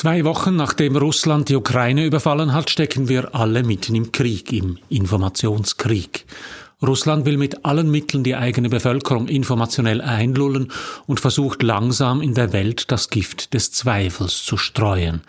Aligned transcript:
Zwei 0.00 0.24
Wochen 0.24 0.56
nachdem 0.56 0.96
Russland 0.96 1.50
die 1.50 1.56
Ukraine 1.56 2.06
überfallen 2.06 2.54
hat, 2.54 2.70
stecken 2.70 3.10
wir 3.10 3.34
alle 3.34 3.62
mitten 3.62 3.94
im 3.94 4.12
Krieg, 4.12 4.50
im 4.50 4.78
Informationskrieg. 4.88 6.24
Russland 6.80 7.26
will 7.26 7.36
mit 7.36 7.66
allen 7.66 7.90
Mitteln 7.90 8.24
die 8.24 8.34
eigene 8.34 8.70
Bevölkerung 8.70 9.28
informationell 9.28 10.00
einlullen 10.00 10.72
und 11.06 11.20
versucht 11.20 11.62
langsam 11.62 12.22
in 12.22 12.32
der 12.32 12.54
Welt 12.54 12.90
das 12.90 13.10
Gift 13.10 13.52
des 13.52 13.72
Zweifels 13.72 14.42
zu 14.42 14.56
streuen. 14.56 15.20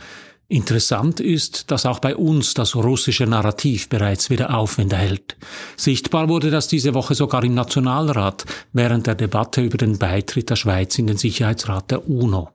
Interessant 0.52 1.21
ist, 1.21 1.71
dass 1.71 1.86
auch 1.86 2.00
bei 2.00 2.14
uns 2.14 2.54
das 2.54 2.75
russische 2.75 3.25
Narrativ 3.25 3.88
bereits 3.88 4.30
wieder 4.30 4.54
Aufwind 4.54 4.92
erhält. 4.92 5.38
Sichtbar 5.78 6.28
wurde 6.28 6.52
das 6.52 6.68
diese 6.68 6.93
Woche 6.93 7.16
sogar 7.16 7.42
im 7.46 7.54
Nationalrat 7.54 8.43
während 8.74 9.07
der 9.07 9.16
Debatte 9.16 9.61
über 9.61 9.78
den 9.78 9.98
Beitritt 9.98 10.50
der 10.50 10.57
Schweiz 10.57 11.00
in 11.00 11.07
den 11.07 11.16
Sicherheitsrat 11.16 11.92
der 11.92 12.06
UNO. 12.10 12.50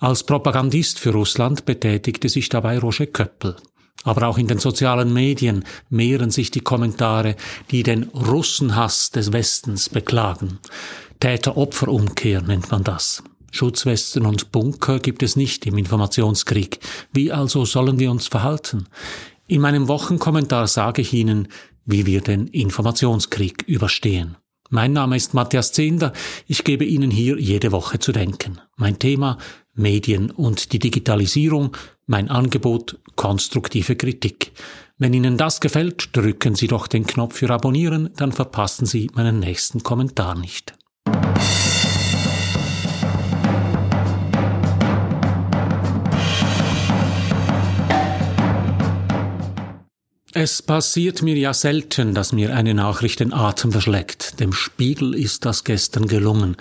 Als 0.00 0.24
Propagandist 0.24 0.98
für 0.98 1.12
Russland 1.12 1.66
betätigte 1.66 2.28
sich 2.28 2.48
dabei 2.48 2.80
Roger 2.80 3.06
Köppel. 3.06 3.54
Aber 4.02 4.26
auch 4.26 4.36
in 4.36 4.48
den 4.48 4.58
sozialen 4.58 5.12
Medien 5.12 5.64
mehren 5.88 6.32
sich 6.32 6.50
die 6.50 6.62
Kommentare, 6.62 7.36
die 7.70 7.84
den 7.84 8.08
Russenhass 8.08 9.12
des 9.12 9.32
Westens 9.32 9.88
beklagen. 9.88 10.58
Täter-Opfer-Umkehr 11.20 12.42
nennt 12.42 12.72
man 12.72 12.82
das. 12.82 13.22
Schutzwesten 13.50 14.26
und 14.26 14.52
Bunker 14.52 14.98
gibt 14.98 15.22
es 15.22 15.36
nicht 15.36 15.66
im 15.66 15.78
Informationskrieg. 15.78 16.80
Wie 17.12 17.32
also 17.32 17.64
sollen 17.64 17.98
wir 17.98 18.10
uns 18.10 18.28
verhalten? 18.28 18.86
In 19.46 19.60
meinem 19.60 19.88
Wochenkommentar 19.88 20.66
sage 20.66 21.02
ich 21.02 21.12
Ihnen, 21.12 21.48
wie 21.84 22.06
wir 22.06 22.20
den 22.20 22.46
Informationskrieg 22.46 23.64
überstehen. 23.66 24.36
Mein 24.68 24.92
Name 24.92 25.16
ist 25.16 25.34
Matthias 25.34 25.72
Zehnder. 25.72 26.12
Ich 26.46 26.62
gebe 26.62 26.84
Ihnen 26.84 27.10
hier 27.10 27.38
jede 27.40 27.72
Woche 27.72 27.98
zu 27.98 28.12
denken. 28.12 28.60
Mein 28.76 29.00
Thema 29.00 29.38
Medien 29.74 30.30
und 30.30 30.72
die 30.72 30.78
Digitalisierung. 30.78 31.76
Mein 32.06 32.28
Angebot 32.28 32.98
konstruktive 33.16 33.96
Kritik. 33.96 34.52
Wenn 34.98 35.14
Ihnen 35.14 35.36
das 35.36 35.60
gefällt, 35.60 36.16
drücken 36.16 36.54
Sie 36.54 36.68
doch 36.68 36.86
den 36.86 37.06
Knopf 37.06 37.36
für 37.38 37.50
Abonnieren, 37.50 38.10
dann 38.16 38.32
verpassen 38.32 38.86
Sie 38.86 39.10
meinen 39.14 39.40
nächsten 39.40 39.82
Kommentar 39.82 40.38
nicht. 40.38 40.74
Es 50.42 50.62
passiert 50.62 51.20
mir 51.20 51.36
ja 51.36 51.52
selten, 51.52 52.14
dass 52.14 52.32
mir 52.32 52.56
eine 52.56 52.72
Nachricht 52.72 53.20
den 53.20 53.34
Atem 53.34 53.72
verschlägt. 53.72 54.40
Dem 54.40 54.54
Spiegel 54.54 55.14
ist 55.14 55.44
das 55.44 55.64
gestern 55.64 56.06
gelungen. 56.06 56.56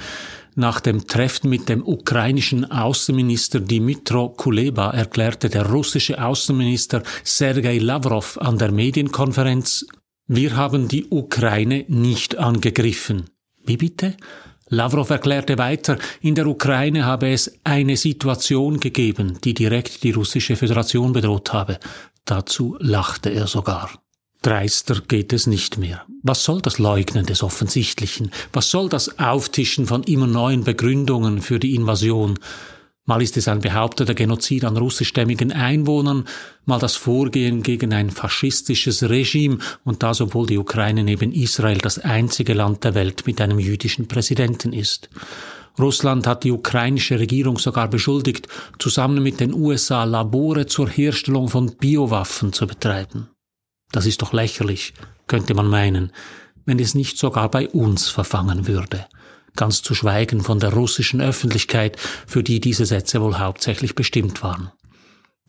Nach 0.55 0.81
dem 0.81 1.07
Treffen 1.07 1.49
mit 1.49 1.69
dem 1.69 1.87
ukrainischen 1.87 2.69
Außenminister 2.69 3.61
Dimitro 3.61 4.31
Kuleba 4.31 4.89
erklärte 4.89 5.47
der 5.47 5.65
russische 5.67 6.21
Außenminister 6.21 7.03
Sergei 7.23 7.77
Lavrov 7.77 8.37
an 8.39 8.57
der 8.57 8.73
Medienkonferenz, 8.73 9.85
wir 10.27 10.57
haben 10.57 10.89
die 10.89 11.05
Ukraine 11.05 11.85
nicht 11.87 12.37
angegriffen. 12.37 13.29
Wie 13.65 13.77
bitte? 13.77 14.17
Lavrov 14.67 15.09
erklärte 15.09 15.57
weiter, 15.57 15.97
in 16.21 16.35
der 16.35 16.47
Ukraine 16.47 17.05
habe 17.05 17.29
es 17.29 17.59
eine 17.63 17.95
Situation 17.95 18.81
gegeben, 18.81 19.39
die 19.43 19.53
direkt 19.53 20.03
die 20.03 20.11
russische 20.11 20.57
Föderation 20.57 21.13
bedroht 21.13 21.53
habe. 21.53 21.79
Dazu 22.29 22.77
lachte 22.79 23.31
er 23.31 23.47
sogar. 23.47 23.89
Dreister 24.43 25.01
geht 25.07 25.33
es 25.33 25.47
nicht 25.47 25.79
mehr. 25.79 26.05
Was 26.21 26.43
soll 26.43 26.61
das 26.61 26.77
Leugnen 26.77 27.25
des 27.25 27.41
Offensichtlichen? 27.41 28.29
Was 28.53 28.69
soll 28.69 28.87
das 28.87 29.17
Auftischen 29.17 29.87
von 29.87 30.03
immer 30.03 30.27
neuen 30.27 30.63
Begründungen 30.63 31.41
für 31.41 31.57
die 31.57 31.73
Invasion? 31.73 32.37
Mal 33.05 33.23
ist 33.23 33.35
es 33.37 33.47
ein 33.47 33.61
behaupteter 33.61 34.13
Genozid 34.13 34.63
an 34.63 34.77
russischstämmigen 34.77 35.51
Einwohnern, 35.51 36.25
mal 36.65 36.77
das 36.77 36.97
Vorgehen 36.97 37.63
gegen 37.63 37.93
ein 37.93 38.11
faschistisches 38.11 39.09
Regime 39.09 39.57
und 39.83 40.03
das, 40.03 40.21
obwohl 40.21 40.45
die 40.45 40.59
Ukraine 40.59 41.03
neben 41.03 41.31
Israel 41.31 41.79
das 41.79 41.97
einzige 41.97 42.53
Land 42.53 42.83
der 42.83 42.93
Welt 42.93 43.25
mit 43.25 43.41
einem 43.41 43.57
jüdischen 43.57 44.07
Präsidenten 44.07 44.71
ist. 44.71 45.09
Russland 45.77 46.27
hat 46.27 46.43
die 46.43 46.51
ukrainische 46.51 47.19
Regierung 47.19 47.57
sogar 47.57 47.87
beschuldigt, 47.87 48.47
zusammen 48.79 49.21
mit 49.21 49.39
den 49.39 49.53
USA 49.53 50.03
Labore 50.03 50.65
zur 50.65 50.89
Herstellung 50.89 51.47
von 51.47 51.75
Biowaffen 51.77 52.53
zu 52.53 52.67
betreiben. 52.67 53.29
Das 53.91 54.05
ist 54.05 54.21
doch 54.21 54.33
lächerlich, 54.33 54.93
könnte 55.27 55.53
man 55.53 55.67
meinen, 55.67 56.11
wenn 56.65 56.79
es 56.79 56.95
nicht 56.95 57.17
sogar 57.17 57.49
bei 57.49 57.67
uns 57.69 58.09
verfangen 58.09 58.67
würde. 58.67 59.05
Ganz 59.55 59.81
zu 59.81 59.95
schweigen 59.95 60.41
von 60.41 60.59
der 60.59 60.73
russischen 60.73 61.21
Öffentlichkeit, 61.21 61.97
für 62.27 62.43
die 62.43 62.59
diese 62.59 62.85
Sätze 62.85 63.21
wohl 63.21 63.39
hauptsächlich 63.39 63.95
bestimmt 63.95 64.43
waren. 64.43 64.71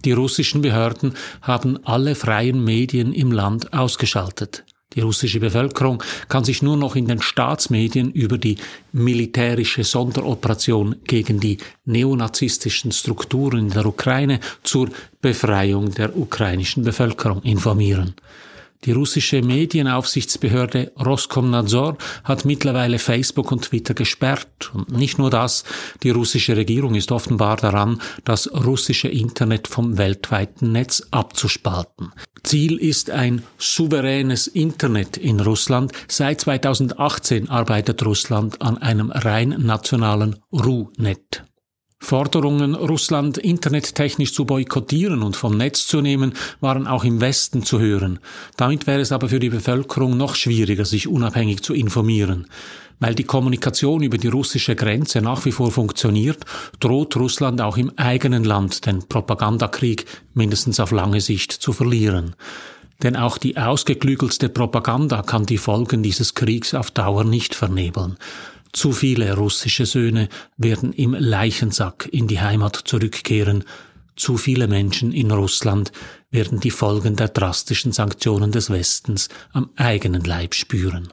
Die 0.04 0.12
russischen 0.12 0.62
Behörden 0.62 1.14
haben 1.42 1.84
alle 1.84 2.14
freien 2.14 2.64
Medien 2.64 3.12
im 3.12 3.32
Land 3.32 3.74
ausgeschaltet. 3.74 4.64
Die 4.94 5.02
russische 5.02 5.38
Bevölkerung 5.38 6.02
kann 6.28 6.42
sich 6.42 6.62
nur 6.62 6.76
noch 6.76 6.96
in 6.96 7.06
den 7.06 7.22
Staatsmedien 7.22 8.10
über 8.10 8.38
die 8.38 8.56
militärische 8.90 9.84
Sonderoperation 9.84 10.96
gegen 11.04 11.38
die 11.38 11.58
neonazistischen 11.84 12.90
Strukturen 12.90 13.66
in 13.66 13.70
der 13.70 13.86
Ukraine 13.86 14.40
zur 14.64 14.90
Befreiung 15.22 15.94
der 15.94 16.16
ukrainischen 16.16 16.82
Bevölkerung 16.82 17.42
informieren. 17.42 18.14
Die 18.84 18.92
russische 18.92 19.42
Medienaufsichtsbehörde 19.42 20.92
Roskomnadzor 20.98 21.98
hat 22.24 22.46
mittlerweile 22.46 22.98
Facebook 22.98 23.52
und 23.52 23.66
Twitter 23.66 23.92
gesperrt. 23.92 24.70
Und 24.72 24.90
nicht 24.90 25.18
nur 25.18 25.28
das, 25.28 25.64
die 26.02 26.08
russische 26.08 26.56
Regierung 26.56 26.94
ist 26.94 27.12
offenbar 27.12 27.58
daran, 27.58 28.00
das 28.24 28.50
russische 28.50 29.08
Internet 29.08 29.68
vom 29.68 29.98
weltweiten 29.98 30.72
Netz 30.72 31.06
abzuspalten. 31.10 32.12
Ziel 32.42 32.78
ist 32.78 33.10
ein 33.10 33.42
souveränes 33.58 34.46
Internet 34.46 35.18
in 35.18 35.40
Russland. 35.40 35.92
Seit 36.08 36.40
2018 36.40 37.50
arbeitet 37.50 38.02
Russland 38.06 38.62
an 38.62 38.78
einem 38.78 39.10
rein 39.10 39.50
nationalen 39.58 40.36
RU-Net. 40.52 41.44
Forderungen, 42.02 42.74
Russland 42.74 43.38
internettechnisch 43.38 44.32
zu 44.32 44.46
boykottieren 44.46 45.22
und 45.22 45.36
vom 45.36 45.56
Netz 45.56 45.86
zu 45.86 46.00
nehmen, 46.00 46.32
waren 46.60 46.86
auch 46.86 47.04
im 47.04 47.20
Westen 47.20 47.62
zu 47.62 47.78
hören. 47.78 48.18
Damit 48.56 48.86
wäre 48.86 49.00
es 49.00 49.12
aber 49.12 49.28
für 49.28 49.38
die 49.38 49.50
Bevölkerung 49.50 50.16
noch 50.16 50.34
schwieriger, 50.34 50.84
sich 50.86 51.06
unabhängig 51.06 51.62
zu 51.62 51.74
informieren. 51.74 52.46
Weil 52.98 53.14
die 53.14 53.24
Kommunikation 53.24 54.02
über 54.02 54.18
die 54.18 54.28
russische 54.28 54.76
Grenze 54.76 55.20
nach 55.20 55.44
wie 55.44 55.52
vor 55.52 55.70
funktioniert, 55.70 56.44
droht 56.80 57.16
Russland 57.16 57.60
auch 57.60 57.76
im 57.76 57.92
eigenen 57.96 58.44
Land 58.44 58.86
den 58.86 59.06
Propagandakrieg 59.06 60.06
mindestens 60.34 60.80
auf 60.80 60.90
lange 60.90 61.20
Sicht 61.20 61.52
zu 61.52 61.72
verlieren. 61.72 62.34
Denn 63.02 63.16
auch 63.16 63.38
die 63.38 63.56
ausgeklügelste 63.56 64.48
Propaganda 64.48 65.22
kann 65.22 65.46
die 65.46 65.58
Folgen 65.58 66.02
dieses 66.02 66.34
Kriegs 66.34 66.74
auf 66.74 66.90
Dauer 66.90 67.24
nicht 67.24 67.54
vernebeln. 67.54 68.16
Zu 68.72 68.92
viele 68.92 69.34
russische 69.36 69.86
Söhne 69.86 70.28
werden 70.56 70.92
im 70.92 71.14
Leichensack 71.14 72.08
in 72.12 72.26
die 72.26 72.40
Heimat 72.40 72.76
zurückkehren. 72.76 73.64
Zu 74.16 74.36
viele 74.36 74.68
Menschen 74.68 75.12
in 75.12 75.30
Russland 75.30 75.92
werden 76.30 76.60
die 76.60 76.70
Folgen 76.70 77.16
der 77.16 77.28
drastischen 77.28 77.92
Sanktionen 77.92 78.52
des 78.52 78.70
Westens 78.70 79.28
am 79.52 79.70
eigenen 79.76 80.24
Leib 80.24 80.54
spüren. 80.54 81.12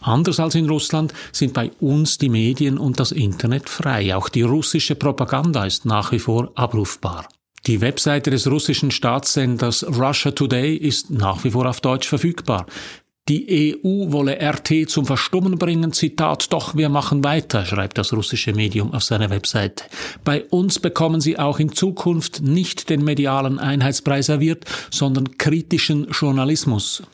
Anders 0.00 0.40
als 0.40 0.54
in 0.54 0.68
Russland 0.68 1.12
sind 1.32 1.52
bei 1.52 1.70
uns 1.80 2.18
die 2.18 2.28
Medien 2.28 2.78
und 2.78 3.00
das 3.00 3.12
Internet 3.12 3.68
frei. 3.68 4.14
Auch 4.14 4.28
die 4.28 4.42
russische 4.42 4.94
Propaganda 4.94 5.64
ist 5.64 5.84
nach 5.84 6.12
wie 6.12 6.18
vor 6.18 6.52
abrufbar. 6.54 7.28
Die 7.66 7.82
Webseite 7.82 8.30
des 8.30 8.50
russischen 8.50 8.90
Staatssenders 8.90 9.84
Russia 9.84 10.30
Today 10.30 10.74
ist 10.74 11.10
nach 11.10 11.44
wie 11.44 11.50
vor 11.50 11.68
auf 11.68 11.82
Deutsch 11.82 12.08
verfügbar. 12.08 12.64
Die 13.30 13.78
EU 13.84 14.10
wolle 14.10 14.40
RT 14.40 14.90
zum 14.90 15.06
Verstummen 15.06 15.56
bringen, 15.56 15.92
Zitat, 15.92 16.52
doch 16.52 16.74
wir 16.74 16.88
machen 16.88 17.22
weiter, 17.22 17.64
schreibt 17.64 17.96
das 17.96 18.12
russische 18.12 18.52
Medium 18.52 18.92
auf 18.92 19.04
seiner 19.04 19.30
Webseite. 19.30 19.84
Bei 20.24 20.42
uns 20.46 20.80
bekommen 20.80 21.20
Sie 21.20 21.38
auch 21.38 21.60
in 21.60 21.70
Zukunft 21.70 22.42
nicht 22.42 22.90
den 22.90 23.04
medialen 23.04 23.60
Einheitspreis 23.60 24.26
serviert, 24.26 24.64
sondern 24.90 25.38
kritischen 25.38 26.08
Journalismus. 26.10 27.04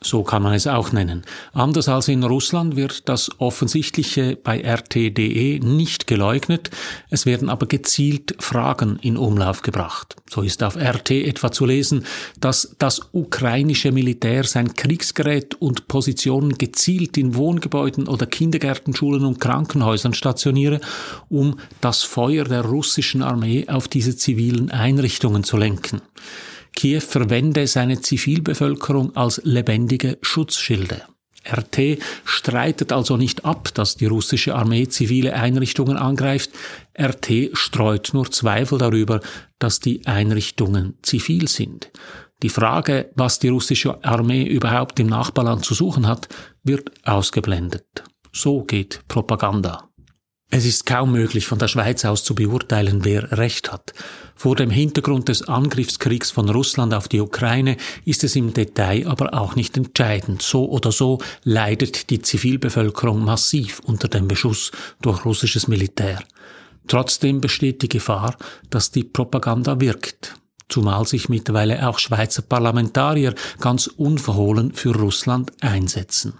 So 0.00 0.22
kann 0.22 0.42
man 0.42 0.54
es 0.54 0.68
auch 0.68 0.92
nennen. 0.92 1.22
Anders 1.52 1.88
als 1.88 2.06
in 2.06 2.22
Russland 2.22 2.76
wird 2.76 3.08
das 3.08 3.30
Offensichtliche 3.38 4.36
bei 4.36 4.60
RT.de 4.60 5.58
nicht 5.58 6.06
geleugnet, 6.06 6.70
es 7.10 7.26
werden 7.26 7.48
aber 7.48 7.66
gezielt 7.66 8.36
Fragen 8.38 8.98
in 9.02 9.16
Umlauf 9.16 9.62
gebracht. 9.62 10.14
So 10.30 10.42
ist 10.42 10.62
auf 10.62 10.76
RT 10.76 11.10
etwa 11.10 11.50
zu 11.50 11.66
lesen, 11.66 12.04
dass 12.38 12.76
das 12.78 13.00
ukrainische 13.12 13.90
Militär 13.90 14.44
sein 14.44 14.74
Kriegsgerät 14.74 15.56
und 15.56 15.88
Positionen 15.88 16.58
gezielt 16.58 17.16
in 17.16 17.34
Wohngebäuden 17.34 18.06
oder 18.06 18.26
Kindergärten, 18.26 18.94
Schulen 18.94 19.24
und 19.24 19.40
Krankenhäusern 19.40 20.14
stationiere, 20.14 20.80
um 21.28 21.58
das 21.80 22.04
Feuer 22.04 22.44
der 22.44 22.64
russischen 22.64 23.22
Armee 23.22 23.66
auf 23.68 23.88
diese 23.88 24.16
zivilen 24.16 24.70
Einrichtungen 24.70 25.42
zu 25.42 25.56
lenken. 25.56 26.02
Kiew 26.78 27.00
verwende 27.00 27.66
seine 27.66 28.00
Zivilbevölkerung 28.00 29.16
als 29.16 29.40
lebendige 29.42 30.16
Schutzschilde. 30.22 31.02
RT 31.44 31.98
streitet 32.24 32.92
also 32.92 33.16
nicht 33.16 33.44
ab, 33.44 33.74
dass 33.74 33.96
die 33.96 34.06
russische 34.06 34.54
Armee 34.54 34.86
zivile 34.86 35.34
Einrichtungen 35.34 35.96
angreift, 35.96 36.50
RT 36.96 37.50
streut 37.54 38.10
nur 38.12 38.30
Zweifel 38.30 38.78
darüber, 38.78 39.20
dass 39.58 39.80
die 39.80 40.06
Einrichtungen 40.06 40.96
zivil 41.02 41.48
sind. 41.48 41.90
Die 42.44 42.48
Frage, 42.48 43.10
was 43.16 43.40
die 43.40 43.48
russische 43.48 44.04
Armee 44.04 44.44
überhaupt 44.44 45.00
im 45.00 45.08
Nachbarland 45.08 45.64
zu 45.64 45.74
suchen 45.74 46.06
hat, 46.06 46.28
wird 46.62 46.92
ausgeblendet. 47.04 48.04
So 48.30 48.62
geht 48.62 49.00
Propaganda. 49.08 49.87
Es 50.50 50.64
ist 50.64 50.86
kaum 50.86 51.12
möglich, 51.12 51.46
von 51.46 51.58
der 51.58 51.68
Schweiz 51.68 52.06
aus 52.06 52.24
zu 52.24 52.34
beurteilen, 52.34 53.04
wer 53.04 53.32
Recht 53.36 53.70
hat. 53.70 53.92
Vor 54.34 54.56
dem 54.56 54.70
Hintergrund 54.70 55.28
des 55.28 55.46
Angriffskriegs 55.46 56.30
von 56.30 56.48
Russland 56.48 56.94
auf 56.94 57.06
die 57.06 57.20
Ukraine 57.20 57.76
ist 58.06 58.24
es 58.24 58.34
im 58.34 58.54
Detail 58.54 59.06
aber 59.06 59.34
auch 59.34 59.56
nicht 59.56 59.76
entscheidend. 59.76 60.40
So 60.40 60.66
oder 60.70 60.90
so 60.90 61.18
leidet 61.44 62.08
die 62.08 62.22
Zivilbevölkerung 62.22 63.22
massiv 63.22 63.80
unter 63.80 64.08
dem 64.08 64.26
Beschuss 64.26 64.72
durch 65.02 65.26
russisches 65.26 65.68
Militär. 65.68 66.22
Trotzdem 66.86 67.42
besteht 67.42 67.82
die 67.82 67.88
Gefahr, 67.90 68.34
dass 68.70 68.90
die 68.90 69.04
Propaganda 69.04 69.80
wirkt 69.80 70.34
zumal 70.68 71.06
sich 71.06 71.28
mittlerweile 71.28 71.88
auch 71.88 71.98
Schweizer 71.98 72.42
Parlamentarier 72.42 73.34
ganz 73.60 73.86
unverhohlen 73.86 74.72
für 74.72 74.94
Russland 74.94 75.50
einsetzen. 75.62 76.34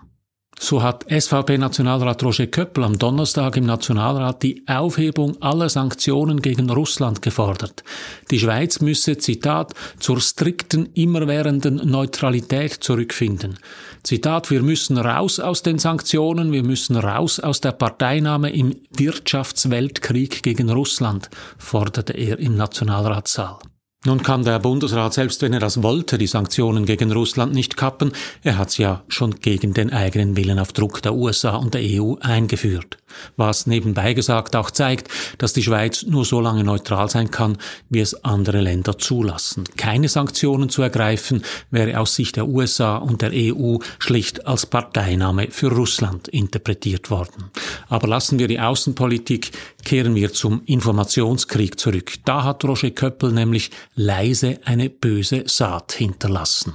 So 0.61 0.83
hat 0.83 1.07
SVP-Nationalrat 1.09 2.23
Roger 2.25 2.49
Köppel 2.49 2.83
am 2.83 2.99
Donnerstag 2.99 3.57
im 3.57 3.65
Nationalrat 3.65 4.43
die 4.43 4.65
Aufhebung 4.67 5.41
aller 5.41 5.69
Sanktionen 5.69 6.43
gegen 6.43 6.69
Russland 6.69 7.23
gefordert. 7.23 7.85
Die 8.33 8.41
Schweiz 8.41 8.81
müsse, 8.81 9.19
Zitat, 9.19 9.73
zur 10.01 10.21
strikten, 10.21 10.89
immerwährenden 10.95 11.77
Neutralität 11.89 12.73
zurückfinden. 12.73 13.59
Zitat, 14.03 14.51
wir 14.51 14.63
müssen 14.63 14.99
raus 14.99 15.39
aus 15.39 15.63
den 15.63 15.79
Sanktionen, 15.79 16.51
wir 16.51 16.65
müssen 16.65 16.97
raus 16.97 17.39
aus 17.39 17.61
der 17.61 17.73
Parteinahme 17.73 18.51
im 18.51 18.75
Wirtschaftsweltkrieg 18.91 20.43
gegen 20.43 20.71
Russland, 20.71 21.31
forderte 21.57 22.15
er 22.15 22.41
im 22.41 22.57
Nationalratssaal. 22.57 23.59
Nun 24.05 24.23
kann 24.23 24.45
der 24.45 24.61
Bundesrat, 24.61 25.13
selbst 25.13 25.43
wenn 25.43 25.53
er 25.53 25.59
das 25.59 25.83
wollte, 25.83 26.19
die 26.19 26.29
Sanktionen 26.29 26.87
gegen 26.87 27.11
Russland 27.11 27.53
nicht 27.53 27.77
kappen. 27.77 28.13
Er 28.45 28.57
hat 28.57 28.71
sie 28.71 28.83
ja 28.83 29.03
schon 29.09 29.41
gegen 29.41 29.75
den 29.75 29.93
eigenen 29.93 30.37
Willen 30.37 30.61
auf 30.61 30.73
Druck 30.73 31.03
der 31.03 31.15
USA 31.15 31.57
und 31.57 31.75
der 31.75 31.83
EU 31.85 32.15
eingeführt. 32.21 32.99
Was 33.37 33.67
nebenbei 33.67 34.15
gesagt 34.15 34.57
auch 34.57 34.71
zeigt, 34.71 35.09
dass 35.39 35.53
die 35.53 35.63
Schweiz 35.63 36.05
nur 36.05 36.25
so 36.25 36.41
lange 36.41 36.65
neutral 36.65 37.09
sein 37.09 37.31
kann, 37.31 37.59
wie 37.89 38.01
es 38.01 38.25
andere 38.25 38.61
Länder 38.61 38.99
zulassen. 38.99 39.65
Keine 39.77 40.09
Sanktionen 40.09 40.69
zu 40.69 40.83
ergreifen 40.83 41.43
wäre 41.71 41.99
aus 41.99 42.15
Sicht 42.15 42.37
der 42.37 42.49
USA 42.49 42.97
und 42.97 43.23
der 43.23 43.33
EU 43.35 43.79
schlicht 43.99 44.47
als 44.47 44.67
Parteinahme 44.67 45.49
für 45.51 45.71
Russland 45.73 46.29
interpretiert 46.29 47.11
worden. 47.11 47.51
Aber 47.89 48.09
lassen 48.09 48.39
wir 48.39 48.49
die 48.49 48.61
Außenpolitik, 48.61 49.53
kehren 49.85 50.15
wir 50.15 50.33
zum 50.33 50.63
Informationskrieg 50.67 51.79
zurück. 51.79 52.15
Da 52.25 52.45
hat 52.45 52.65
Roger 52.65 52.91
Köppel 52.91 53.33
nämlich 53.33 53.71
leise 53.95 54.61
eine 54.65 54.91
böse 54.91 55.45
Saat 55.47 55.93
hinterlassen. 55.93 56.75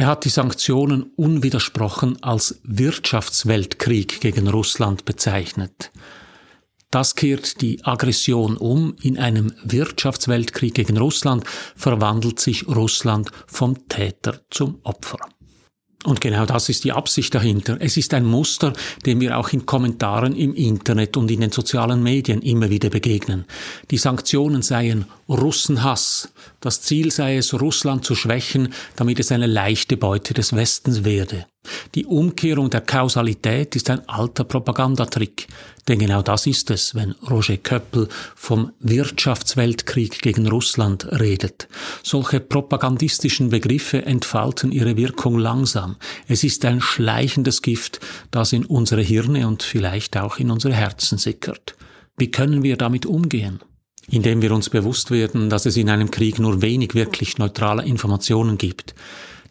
Er 0.00 0.06
hat 0.06 0.24
die 0.24 0.30
Sanktionen 0.30 1.12
unwidersprochen 1.16 2.22
als 2.22 2.58
Wirtschaftsweltkrieg 2.62 4.22
gegen 4.22 4.48
Russland 4.48 5.04
bezeichnet. 5.04 5.92
Das 6.90 7.16
kehrt 7.16 7.60
die 7.60 7.84
Aggression 7.84 8.56
um. 8.56 8.96
In 9.02 9.18
einem 9.18 9.52
Wirtschaftsweltkrieg 9.62 10.72
gegen 10.72 10.96
Russland 10.96 11.44
verwandelt 11.76 12.40
sich 12.40 12.66
Russland 12.66 13.30
vom 13.46 13.88
Täter 13.88 14.40
zum 14.48 14.80
Opfer. 14.84 15.18
Und 16.04 16.22
genau 16.22 16.46
das 16.46 16.70
ist 16.70 16.84
die 16.84 16.92
Absicht 16.92 17.34
dahinter. 17.34 17.76
Es 17.78 17.98
ist 17.98 18.14
ein 18.14 18.24
Muster, 18.24 18.72
dem 19.04 19.20
wir 19.20 19.36
auch 19.36 19.50
in 19.50 19.66
Kommentaren 19.66 20.34
im 20.34 20.54
Internet 20.54 21.18
und 21.18 21.30
in 21.30 21.42
den 21.42 21.52
sozialen 21.52 22.02
Medien 22.02 22.40
immer 22.40 22.70
wieder 22.70 22.88
begegnen. 22.88 23.44
Die 23.90 23.98
Sanktionen 23.98 24.62
seien 24.62 25.04
Russenhass. 25.28 26.32
Das 26.60 26.80
Ziel 26.80 27.10
sei 27.10 27.36
es, 27.36 27.52
Russland 27.52 28.06
zu 28.06 28.14
schwächen, 28.14 28.72
damit 28.96 29.20
es 29.20 29.30
eine 29.30 29.46
leichte 29.46 29.98
Beute 29.98 30.32
des 30.32 30.56
Westens 30.56 31.04
werde. 31.04 31.44
Die 31.94 32.06
Umkehrung 32.06 32.70
der 32.70 32.80
Kausalität 32.82 33.74
ist 33.74 33.90
ein 33.90 34.08
alter 34.08 34.44
Propagandatrick. 34.44 35.48
Denn 35.88 35.98
genau 35.98 36.22
das 36.22 36.46
ist 36.46 36.70
es, 36.70 36.94
wenn 36.94 37.12
Roger 37.28 37.56
Köppel 37.56 38.08
vom 38.36 38.72
Wirtschaftsweltkrieg 38.78 40.22
gegen 40.22 40.46
Russland 40.46 41.06
redet. 41.10 41.68
Solche 42.02 42.38
propagandistischen 42.38 43.50
Begriffe 43.50 44.06
entfalten 44.06 44.72
ihre 44.72 44.96
Wirkung 44.96 45.38
langsam. 45.38 45.96
Es 46.28 46.44
ist 46.44 46.64
ein 46.64 46.80
schleichendes 46.80 47.60
Gift, 47.60 48.00
das 48.30 48.52
in 48.52 48.64
unsere 48.64 49.02
Hirne 49.02 49.48
und 49.48 49.62
vielleicht 49.62 50.16
auch 50.16 50.38
in 50.38 50.50
unsere 50.50 50.74
Herzen 50.74 51.18
sickert. 51.18 51.74
Wie 52.16 52.30
können 52.30 52.62
wir 52.62 52.76
damit 52.76 53.04
umgehen? 53.04 53.60
Indem 54.08 54.42
wir 54.42 54.52
uns 54.52 54.70
bewusst 54.70 55.10
werden, 55.10 55.50
dass 55.50 55.66
es 55.66 55.76
in 55.76 55.90
einem 55.90 56.10
Krieg 56.10 56.38
nur 56.38 56.62
wenig 56.62 56.94
wirklich 56.94 57.38
neutrale 57.38 57.84
Informationen 57.84 58.58
gibt 58.58 58.94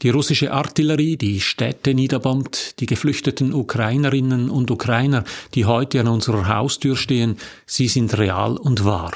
die 0.02 0.10
russische 0.10 0.52
Artillerie, 0.54 1.18
die 1.18 1.42
Städte 1.42 1.94
niederbombt, 1.94 2.80
die 2.80 2.86
geflüchteten 2.86 3.54
Ukrainerinnen 3.54 4.50
und 4.50 4.72
Ukrainer, 4.72 5.24
die 5.56 5.66
heute 5.66 6.00
an 6.00 6.08
unserer 6.08 6.48
Haustür 6.48 6.96
stehen, 6.96 7.38
sie 7.66 7.88
sind 7.88 8.18
real 8.18 8.58
und 8.58 8.86
wahr. 8.86 9.12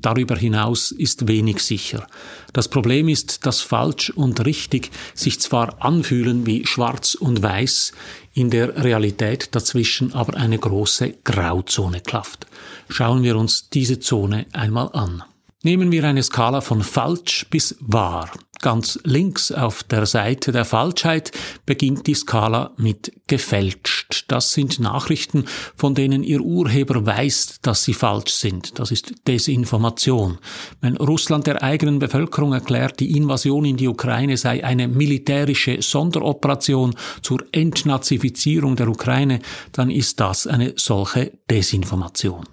Darüber 0.00 0.36
hinaus 0.36 0.92
ist 0.92 1.26
wenig 1.26 1.58
sicher. 1.58 2.06
Das 2.52 2.68
Problem 2.68 3.08
ist, 3.08 3.46
dass 3.46 3.60
falsch 3.60 4.10
und 4.10 4.44
richtig 4.46 4.90
sich 5.12 5.40
zwar 5.40 5.82
anfühlen 5.84 6.46
wie 6.46 6.64
schwarz 6.66 7.14
und 7.14 7.42
weiß, 7.42 7.92
in 8.32 8.50
der 8.50 8.84
Realität 8.84 9.48
dazwischen 9.56 10.14
aber 10.14 10.36
eine 10.36 10.58
große 10.58 11.14
Grauzone 11.24 12.00
klafft. 12.00 12.46
Schauen 12.88 13.24
wir 13.24 13.36
uns 13.36 13.70
diese 13.70 13.98
Zone 13.98 14.46
einmal 14.52 14.90
an. 14.92 15.24
Nehmen 15.64 15.90
wir 15.90 16.04
eine 16.04 16.22
Skala 16.22 16.60
von 16.60 16.82
falsch 16.82 17.46
bis 17.50 17.76
wahr. 17.80 18.30
Ganz 18.60 18.98
links 19.04 19.52
auf 19.52 19.82
der 19.84 20.06
Seite 20.06 20.52
der 20.52 20.64
Falschheit 20.64 21.30
beginnt 21.64 22.06
die 22.06 22.14
Skala 22.14 22.72
mit 22.76 23.12
gefälscht. 23.26 24.24
Das 24.28 24.52
sind 24.52 24.80
Nachrichten, 24.80 25.44
von 25.76 25.94
denen 25.94 26.24
ihr 26.24 26.40
Urheber 26.40 27.06
weiß, 27.06 27.60
dass 27.62 27.84
sie 27.84 27.94
falsch 27.94 28.32
sind. 28.32 28.78
Das 28.78 28.90
ist 28.90 29.14
Desinformation. 29.26 30.38
Wenn 30.80 30.96
Russland 30.96 31.46
der 31.46 31.62
eigenen 31.62 31.98
Bevölkerung 31.98 32.52
erklärt, 32.52 33.00
die 33.00 33.16
Invasion 33.16 33.64
in 33.64 33.76
die 33.76 33.88
Ukraine 33.88 34.36
sei 34.36 34.64
eine 34.64 34.88
militärische 34.88 35.80
Sonderoperation 35.80 36.94
zur 37.22 37.44
Entnazifizierung 37.52 38.76
der 38.76 38.88
Ukraine, 38.88 39.40
dann 39.72 39.90
ist 39.90 40.18
das 40.20 40.46
eine 40.46 40.74
solche 40.76 41.32
Desinformation. 41.50 42.44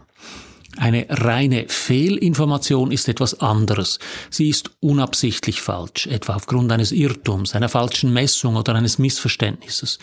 Eine 0.78 1.06
reine 1.10 1.66
Fehlinformation 1.68 2.92
ist 2.92 3.08
etwas 3.08 3.40
anderes. 3.40 4.00
Sie 4.30 4.50
ist 4.50 4.72
unabsichtlich 4.82 5.62
falsch, 5.62 6.08
etwa 6.08 6.36
aufgrund 6.36 6.72
eines 6.72 6.92
Irrtums, 6.92 7.56
einer 7.56 7.70
falschen 7.70 8.12
Messung 8.12 8.58
oder 8.58 8.76
eines 8.76 9.00
Missverständnisses. 9.00 10.00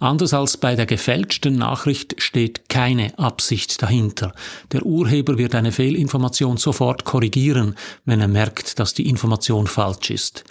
Anders 0.00 0.32
als 0.32 0.56
bei 0.56 0.76
der 0.76 0.86
gefälschten 0.86 1.56
Nachricht 1.56 2.14
steht 2.18 2.68
keine 2.68 3.18
Absicht 3.18 3.82
dahinter. 3.82 4.32
Der 4.72 4.86
Urheber 4.86 5.36
wird 5.36 5.54
eine 5.54 5.72
Fehlinformation 5.72 6.56
sofort 6.56 7.04
korrigieren, 7.04 7.74
wenn 8.04 8.20
er 8.20 8.28
merkt, 8.28 8.78
dass 8.78 8.94
die 8.94 9.08
Information 9.08 9.66
falsch 9.66 10.10
ist. 10.10 10.44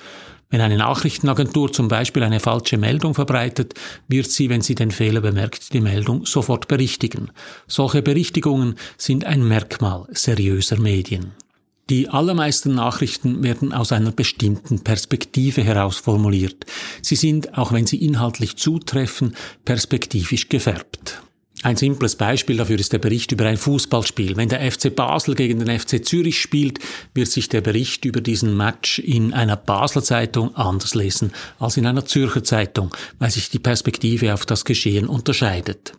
Wenn 0.54 0.62
eine 0.62 0.78
Nachrichtenagentur 0.78 1.74
zum 1.74 1.88
Beispiel 1.88 2.22
eine 2.22 2.40
falsche 2.40 2.78
Meldung 2.78 3.16
verbreitet, 3.16 3.74
wird 4.08 4.30
sie, 4.30 4.52
wenn 4.52 4.62
sie 4.62 4.76
den 4.76 4.92
Fehler 4.92 5.20
bemerkt, 5.20 5.74
die 5.74 5.82
Meldung 5.82 6.28
sofort 6.28 6.68
berichtigen. 6.68 7.32
Solche 7.66 8.04
Berichtigungen 8.04 8.76
sind 8.96 9.26
ein 9.26 9.48
Merkmal 9.48 10.06
seriöser 10.12 10.80
Medien. 10.80 11.32
Die 11.90 12.08
allermeisten 12.08 12.76
Nachrichten 12.76 13.42
werden 13.42 13.74
aus 13.74 13.92
einer 13.92 14.12
bestimmten 14.12 14.84
Perspektive 14.84 15.64
heraus 15.64 15.98
formuliert. 15.98 16.68
Sie 17.02 17.16
sind, 17.16 17.58
auch 17.58 17.72
wenn 17.72 17.88
sie 17.88 18.06
inhaltlich 18.06 18.56
zutreffen, 18.56 19.36
perspektivisch 19.66 20.50
gefärbt. 20.50 21.24
Ein 21.64 21.78
simples 21.78 22.18
Beispiel 22.18 22.58
dafür 22.58 22.78
ist 22.78 22.92
der 22.92 23.00
Bericht 23.00 23.32
über 23.32 23.46
ein 23.46 23.56
Fußballspiel. 23.56 24.36
Wenn 24.36 24.50
der 24.50 24.70
FC 24.70 24.94
Basel 24.94 25.34
gegen 25.34 25.64
den 25.64 25.80
FC 25.80 26.06
Zürich 26.06 26.42
spielt, 26.42 26.80
wird 27.14 27.30
sich 27.30 27.48
der 27.48 27.62
Bericht 27.62 28.04
über 28.04 28.20
diesen 28.20 28.58
Match 28.58 29.00
in 29.00 29.34
einer 29.34 29.56
Basler 29.56 30.04
Zeitung 30.04 30.54
anders 30.58 30.94
lesen 30.94 31.32
als 31.60 31.78
in 31.78 31.86
einer 31.86 32.06
Zürcher 32.06 32.44
Zeitung, 32.44 32.94
weil 33.18 33.32
sich 33.32 33.50
die 33.50 33.60
Perspektive 33.60 34.34
auf 34.34 34.46
das 34.46 34.66
Geschehen 34.66 35.08
unterscheidet. 35.08 35.94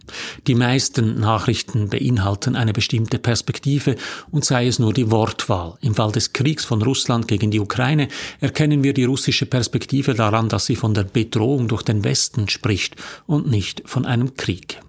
Die 0.46 0.54
meisten 0.54 1.18
Nachrichten 1.18 1.88
beinhalten 1.88 2.56
eine 2.56 2.74
bestimmte 2.74 3.18
Perspektive 3.18 3.96
und 4.30 4.44
sei 4.44 4.66
es 4.66 4.78
nur 4.78 4.92
die 4.92 5.10
Wortwahl. 5.10 5.78
Im 5.80 5.94
Fall 5.94 6.12
des 6.12 6.34
Kriegs 6.34 6.66
von 6.66 6.82
Russland 6.82 7.26
gegen 7.26 7.50
die 7.50 7.60
Ukraine 7.60 8.08
erkennen 8.38 8.84
wir 8.84 8.92
die 8.92 9.04
russische 9.04 9.46
Perspektive 9.46 10.12
daran, 10.12 10.50
dass 10.50 10.66
sie 10.66 10.76
von 10.76 10.92
der 10.92 11.04
Bedrohung 11.04 11.68
durch 11.68 11.84
den 11.84 12.04
Westen 12.04 12.50
spricht 12.50 12.96
und 13.26 13.46
nicht 13.46 13.82
von 13.86 14.04
einem 14.04 14.36
Krieg. 14.36 14.82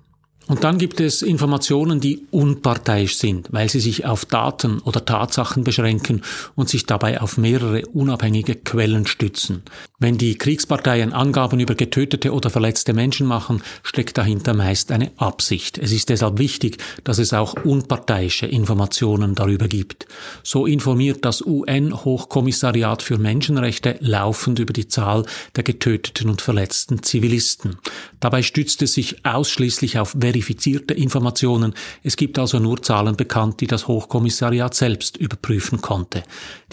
Und 0.47 0.63
dann 0.63 0.77
gibt 0.77 0.99
es 0.99 1.23
Informationen, 1.23 1.99
die 1.99 2.27
unparteiisch 2.29 3.17
sind, 3.17 3.47
weil 3.51 3.67
sie 3.67 3.79
sich 3.79 4.05
auf 4.05 4.25
Daten 4.25 4.79
oder 4.79 5.03
Tatsachen 5.03 5.63
beschränken 5.63 6.21
und 6.55 6.69
sich 6.69 6.85
dabei 6.85 7.19
auf 7.19 7.37
mehrere 7.37 7.81
unabhängige 7.87 8.55
Quellen 8.55 9.07
stützen. 9.07 9.63
Wenn 9.97 10.17
die 10.17 10.37
Kriegsparteien 10.37 11.13
Angaben 11.13 11.59
über 11.59 11.73
getötete 11.73 12.33
oder 12.33 12.49
verletzte 12.49 12.93
Menschen 12.93 13.25
machen, 13.25 13.63
steckt 13.81 14.17
dahinter 14.17 14.53
meist 14.53 14.91
eine 14.91 15.11
Absicht. 15.17 15.77
Es 15.77 15.91
ist 15.91 16.09
deshalb 16.09 16.37
wichtig, 16.37 16.77
dass 17.05 17.17
es 17.17 17.33
auch 17.33 17.55
unparteiische 17.63 18.45
Informationen 18.45 19.35
darüber 19.35 19.67
gibt. 19.67 20.05
So 20.43 20.65
informiert 20.65 21.23
das 21.23 21.41
UN-Hochkommissariat 21.41 23.01
für 23.01 23.17
Menschenrechte 23.17 23.95
laufend 24.01 24.59
über 24.59 24.73
die 24.73 24.89
Zahl 24.89 25.25
der 25.55 25.63
getöteten 25.63 26.29
und 26.29 26.41
verletzten 26.41 27.01
Zivilisten. 27.01 27.77
Dabei 28.19 28.43
stützt 28.43 28.81
es 28.81 28.93
sich 28.93 29.25
ausschließlich 29.25 29.97
auf 29.97 30.13
verifizierte 30.35 30.93
Informationen. 30.93 31.73
Es 32.03 32.17
gibt 32.17 32.37
also 32.37 32.59
nur 32.59 32.81
Zahlen 32.81 33.15
bekannt, 33.15 33.61
die 33.61 33.67
das 33.67 33.87
Hochkommissariat 33.87 34.73
selbst 34.73 35.15
überprüfen 35.15 35.79
konnte. 35.81 36.23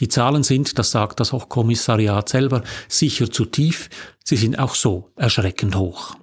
Die 0.00 0.08
Zahlen 0.08 0.42
sind, 0.42 0.78
das 0.78 0.90
sagt 0.90 1.20
das 1.20 1.32
Hochkommissariat 1.32 2.28
selber, 2.28 2.64
sicher 2.88 3.30
zu 3.30 3.44
tief, 3.44 3.88
sie 4.24 4.36
sind 4.36 4.58
auch 4.58 4.74
so 4.74 5.10
erschreckend 5.14 5.76
hoch. 5.76 6.16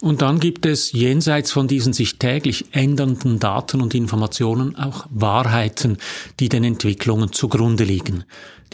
Und 0.00 0.22
dann 0.22 0.38
gibt 0.38 0.64
es 0.64 0.92
jenseits 0.92 1.50
von 1.50 1.66
diesen 1.66 1.92
sich 1.92 2.18
täglich 2.18 2.66
ändernden 2.70 3.40
Daten 3.40 3.80
und 3.80 3.94
Informationen 3.94 4.76
auch 4.76 5.06
Wahrheiten, 5.10 5.98
die 6.38 6.48
den 6.48 6.62
Entwicklungen 6.62 7.32
zugrunde 7.32 7.82
liegen. 7.82 8.24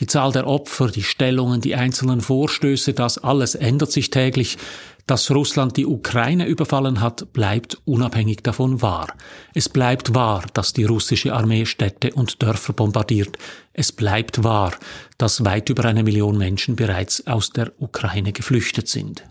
Die 0.01 0.07
Zahl 0.07 0.33
der 0.33 0.47
Opfer, 0.47 0.89
die 0.89 1.03
Stellungen, 1.03 1.61
die 1.61 1.77
einzelnen 1.77 2.21
Vorstöße, 2.21 2.93
das 2.93 3.19
alles 3.19 3.55
ändert 3.55 3.91
sich 3.91 4.11
täglich. 4.11 4.59
Dass 5.07 5.31
Russland 5.31 5.77
die 5.77 5.85
Ukraine 5.85 6.47
überfallen 6.47 7.03
hat, 7.03 7.33
bleibt 7.35 7.79
unabhängig 7.85 8.43
davon 8.43 8.81
wahr. 8.81 9.09
Es 9.53 9.69
bleibt 9.69 10.15
wahr, 10.15 10.45
dass 10.55 10.73
die 10.73 10.85
russische 10.85 11.35
Armee 11.35 11.67
Städte 11.67 12.15
und 12.15 12.43
Dörfer 12.43 12.73
bombardiert. 12.73 13.37
Es 13.75 13.93
bleibt 13.93 14.45
wahr, 14.45 14.73
dass 15.19 15.45
weit 15.45 15.69
über 15.69 15.85
eine 15.85 16.05
Million 16.05 16.39
Menschen 16.39 16.75
bereits 16.75 17.27
aus 17.27 17.51
der 17.51 17.73
Ukraine 17.79 18.33
geflüchtet 18.33 18.89
sind. 18.89 19.25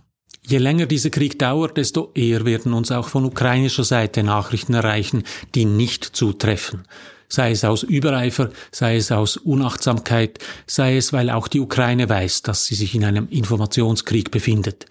Je 0.46 0.60
länger 0.60 0.86
dieser 0.86 1.10
Krieg 1.10 1.40
dauert, 1.40 1.78
desto 1.78 2.12
eher 2.14 2.46
werden 2.46 2.74
uns 2.74 2.92
auch 2.92 3.08
von 3.08 3.26
ukrainischer 3.26 3.86
Seite 3.86 4.22
Nachrichten 4.22 4.76
erreichen, 4.76 5.24
die 5.56 5.66
nicht 5.66 6.04
zutreffen 6.04 6.84
sei 7.30 7.50
es 7.50 7.64
aus 7.64 7.82
Übereifer, 7.82 8.52
sei 8.72 8.98
es 8.98 9.12
aus 9.12 9.38
Unachtsamkeit, 9.38 10.38
sei 10.68 10.98
es, 10.98 11.14
weil 11.14 11.32
auch 11.32 11.48
die 11.48 11.62
Ukraine 11.62 12.08
weiß, 12.08 12.44
dass 12.44 12.66
sie 12.66 12.76
sich 12.76 12.94
in 12.94 13.04
einem 13.04 13.28
Informationskrieg 13.28 14.30
befindet. 14.30 14.86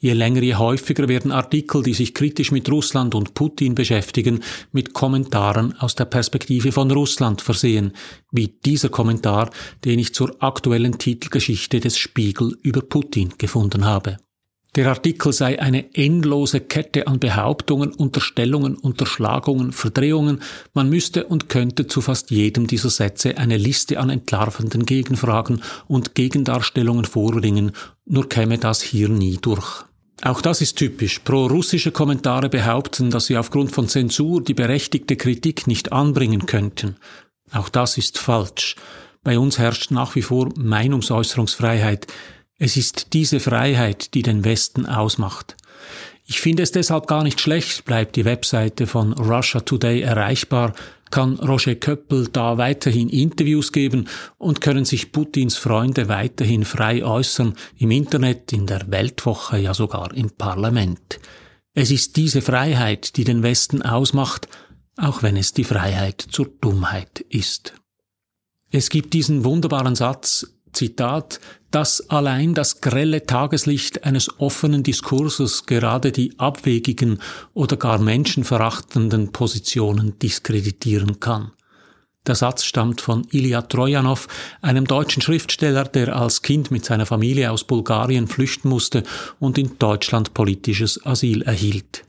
Je 0.00 0.12
länger, 0.12 0.42
je 0.42 0.54
häufiger 0.54 1.08
werden 1.08 1.32
Artikel, 1.32 1.82
die 1.82 1.94
sich 1.94 2.14
kritisch 2.14 2.52
mit 2.52 2.70
Russland 2.70 3.16
und 3.16 3.34
Putin 3.34 3.74
beschäftigen, 3.74 4.44
mit 4.70 4.92
Kommentaren 4.92 5.74
aus 5.78 5.96
der 5.96 6.04
Perspektive 6.04 6.70
von 6.70 6.90
Russland 6.90 7.42
versehen, 7.42 7.92
wie 8.30 8.46
dieser 8.64 8.90
Kommentar, 8.90 9.50
den 9.84 9.98
ich 9.98 10.14
zur 10.14 10.36
aktuellen 10.40 10.98
Titelgeschichte 10.98 11.80
des 11.80 11.98
Spiegel 11.98 12.56
über 12.62 12.80
Putin 12.80 13.34
gefunden 13.38 13.84
habe. 13.84 14.18
Der 14.76 14.86
Artikel 14.86 15.32
sei 15.32 15.60
eine 15.60 15.92
endlose 15.96 16.60
Kette 16.60 17.08
an 17.08 17.18
Behauptungen, 17.18 17.90
Unterstellungen, 17.90 18.76
Unterschlagungen, 18.76 19.72
Verdrehungen. 19.72 20.42
Man 20.74 20.88
müsste 20.88 21.24
und 21.24 21.48
könnte 21.48 21.88
zu 21.88 22.00
fast 22.00 22.30
jedem 22.30 22.68
dieser 22.68 22.90
Sätze 22.90 23.38
eine 23.38 23.56
Liste 23.56 23.98
an 23.98 24.10
entlarvenden 24.10 24.86
Gegenfragen 24.86 25.62
und 25.88 26.14
Gegendarstellungen 26.14 27.06
vorbringen, 27.06 27.72
nur 28.04 28.28
käme 28.28 28.58
das 28.58 28.80
hier 28.80 29.08
nie 29.08 29.38
durch. 29.40 29.87
Auch 30.22 30.40
das 30.40 30.60
ist 30.60 30.76
typisch. 30.76 31.20
Pro-russische 31.20 31.92
Kommentare 31.92 32.48
behaupten, 32.48 33.10
dass 33.10 33.26
sie 33.26 33.36
aufgrund 33.36 33.72
von 33.72 33.88
Zensur 33.88 34.42
die 34.42 34.54
berechtigte 34.54 35.16
Kritik 35.16 35.66
nicht 35.66 35.92
anbringen 35.92 36.46
könnten. 36.46 36.96
Auch 37.52 37.68
das 37.68 37.98
ist 37.98 38.18
falsch. 38.18 38.76
Bei 39.22 39.38
uns 39.38 39.58
herrscht 39.58 39.90
nach 39.90 40.14
wie 40.16 40.22
vor 40.22 40.50
Meinungsäußerungsfreiheit. 40.56 42.06
Es 42.58 42.76
ist 42.76 43.12
diese 43.12 43.38
Freiheit, 43.38 44.14
die 44.14 44.22
den 44.22 44.44
Westen 44.44 44.86
ausmacht. 44.86 45.56
Ich 46.30 46.42
finde 46.42 46.62
es 46.62 46.72
deshalb 46.72 47.06
gar 47.06 47.22
nicht 47.22 47.40
schlecht, 47.40 47.86
bleibt 47.86 48.14
die 48.14 48.26
Webseite 48.26 48.86
von 48.86 49.14
Russia 49.14 49.60
Today 49.60 50.02
erreichbar, 50.02 50.74
kann 51.10 51.38
Roger 51.38 51.74
Köppel 51.74 52.28
da 52.30 52.58
weiterhin 52.58 53.08
Interviews 53.08 53.72
geben 53.72 54.08
und 54.36 54.60
können 54.60 54.84
sich 54.84 55.10
Putins 55.10 55.56
Freunde 55.56 56.10
weiterhin 56.10 56.66
frei 56.66 57.02
äußern, 57.02 57.54
im 57.78 57.90
Internet, 57.90 58.52
in 58.52 58.66
der 58.66 58.90
Weltwoche, 58.90 59.56
ja 59.56 59.72
sogar 59.72 60.12
im 60.12 60.30
Parlament. 60.30 61.18
Es 61.72 61.90
ist 61.90 62.16
diese 62.16 62.42
Freiheit, 62.42 63.16
die 63.16 63.24
den 63.24 63.42
Westen 63.42 63.80
ausmacht, 63.80 64.48
auch 64.98 65.22
wenn 65.22 65.38
es 65.38 65.54
die 65.54 65.64
Freiheit 65.64 66.20
zur 66.20 66.50
Dummheit 66.60 67.20
ist. 67.20 67.72
Es 68.70 68.90
gibt 68.90 69.14
diesen 69.14 69.44
wunderbaren 69.44 69.94
Satz, 69.94 70.57
Zitat, 70.72 71.40
dass 71.70 72.08
allein 72.10 72.54
das 72.54 72.80
grelle 72.80 73.24
Tageslicht 73.26 74.04
eines 74.04 74.40
offenen 74.40 74.82
Diskurses 74.82 75.66
gerade 75.66 76.12
die 76.12 76.38
abwegigen 76.38 77.20
oder 77.54 77.76
gar 77.76 77.98
menschenverachtenden 77.98 79.32
Positionen 79.32 80.18
diskreditieren 80.18 81.20
kann. 81.20 81.52
Der 82.26 82.34
Satz 82.34 82.64
stammt 82.64 83.00
von 83.00 83.26
Ilya 83.30 83.62
Trojanow, 83.62 84.28
einem 84.60 84.86
deutschen 84.86 85.22
Schriftsteller, 85.22 85.84
der 85.84 86.14
als 86.14 86.42
Kind 86.42 86.70
mit 86.70 86.84
seiner 86.84 87.06
Familie 87.06 87.50
aus 87.50 87.64
Bulgarien 87.64 88.26
flüchten 88.26 88.68
musste 88.68 89.02
und 89.38 89.56
in 89.56 89.78
Deutschland 89.78 90.34
politisches 90.34 91.04
Asyl 91.06 91.42
erhielt. 91.42 92.04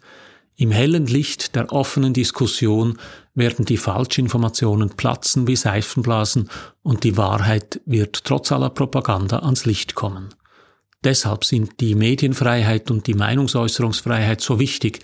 Im 0.60 0.72
hellen 0.72 1.06
Licht 1.06 1.56
der 1.56 1.72
offenen 1.72 2.12
Diskussion 2.12 3.00
werden 3.34 3.64
die 3.64 3.78
Falschinformationen 3.78 4.90
platzen 4.90 5.48
wie 5.48 5.56
Seifenblasen 5.56 6.50
und 6.84 7.06
die 7.06 7.16
Wahrheit 7.16 7.80
wird 7.86 8.26
trotz 8.26 8.52
aller 8.52 8.70
Propaganda 8.70 9.40
ans 9.40 9.66
Licht 9.66 9.96
kommen. 9.96 10.36
Deshalb 11.02 11.46
sind 11.46 11.80
die 11.80 11.96
Medienfreiheit 11.96 12.92
und 12.92 13.08
die 13.08 13.14
Meinungsäußerungsfreiheit 13.14 14.42
so 14.42 14.60
wichtig, 14.60 15.00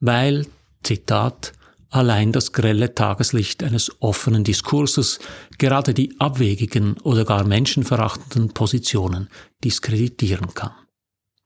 weil, 0.00 0.44
Zitat, 0.82 1.52
allein 1.88 2.32
das 2.32 2.52
grelle 2.52 2.92
Tageslicht 2.92 3.62
eines 3.62 3.92
offenen 4.02 4.42
Diskurses 4.42 5.20
gerade 5.56 5.94
die 5.94 6.18
abwegigen 6.18 6.96
oder 7.04 7.24
gar 7.24 7.44
menschenverachtenden 7.44 8.54
Positionen 8.54 9.28
diskreditieren 9.62 10.52
kann. 10.52 10.72